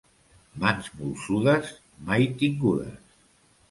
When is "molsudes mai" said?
0.97-2.29